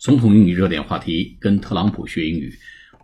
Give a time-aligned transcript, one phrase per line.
[0.00, 2.56] 总统英语热点话题，跟特朗普学英语。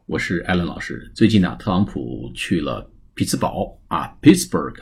[0.07, 1.11] 我是艾伦老师。
[1.13, 4.77] 最近呢，特朗普去了匹兹堡啊，Pittsburgh，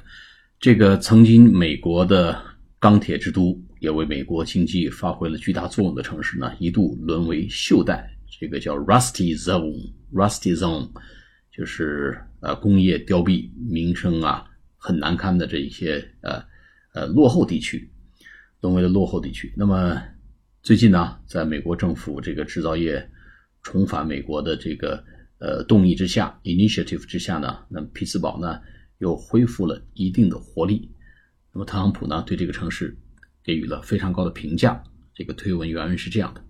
[0.61, 2.38] 这个曾经美国的
[2.79, 8.06] 钢铁之都，也为美国经济发挥了巨大作用的城市呢，一度沦为锈带。
[8.38, 10.90] 这个叫 Rusty Zone，Rusty Zone，
[11.51, 14.44] 就是呃工业凋敝、民生啊
[14.76, 16.45] 很难堪的这一些呃
[16.92, 17.91] 呃落后地区，
[18.60, 19.51] 沦为了落后地区。
[19.56, 19.98] 那么
[20.62, 23.09] 最近呢，在美国政府这个制造业
[23.62, 25.04] 重返美国的这个
[25.40, 28.59] 呃动议之下，initiative 之下呢，那么匹兹堡呢
[28.98, 30.91] 又恢复了一定的活力。
[31.54, 32.98] 那么特朗普呢对这个城市
[33.44, 34.84] 给予了非常高的评价。
[35.14, 36.44] 这个推文原文是这样的：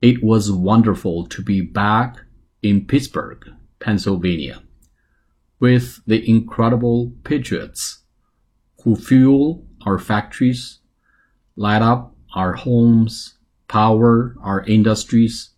[0.00, 2.16] It was wonderful to be back
[2.60, 3.40] in Pittsburgh,
[3.80, 4.60] Pennsylvania,
[5.58, 8.02] with the incredible patriots
[8.84, 10.76] who fuel our factories,
[11.56, 15.50] light up our homes power our industries,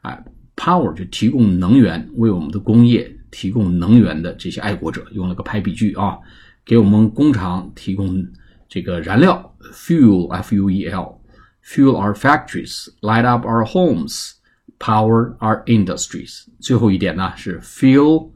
[0.00, 0.18] 啊
[0.56, 6.18] ，power 就提供能源，为我们的工业提供能源的这些爱国者，用了个排比句啊。
[6.65, 8.25] 给我们工厂提供
[8.67, 16.45] 这个燃料，fuel f u e l，fuel our factories，light up our homes，power our industries。
[16.59, 18.31] 最后一点呢是 fill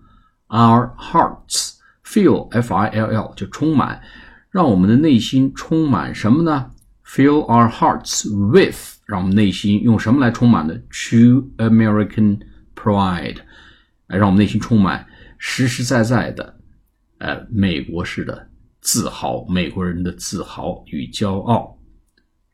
[0.49, 4.01] our hearts，fill f i l l 就充满，
[4.51, 6.71] 让我们的内心充满什么呢？
[7.05, 10.75] fill our hearts with，让我们内心用什么来充满呢？
[10.91, 12.41] True American
[12.75, 13.37] pride，
[14.07, 15.07] 让我们内心充满
[15.39, 16.55] 实实在在的。
[17.23, 18.49] 呃，美国式的
[18.81, 21.77] 自豪，美国人的自豪与骄傲，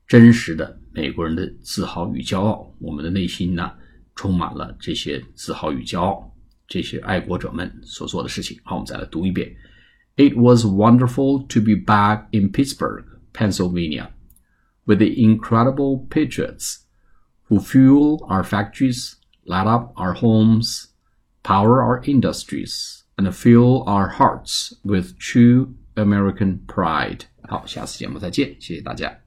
[0.07, 3.71] 真实的美国人的自豪与骄傲，我们的内心呢，
[4.15, 6.35] 充满了这些自豪与骄傲，
[6.67, 8.59] 这些爱国者们所做的事情。
[8.63, 9.55] 好，我们再来读一遍：
[10.15, 14.09] It was wonderful to be back in Pittsburgh, Pennsylvania,
[14.85, 16.77] with the incredible patriots
[17.49, 20.85] who fuel our factories, light up our homes,
[21.43, 27.21] power our industries and fill our hearts with true American pride。
[27.43, 29.17] 好，下次节目再见，谢谢大家。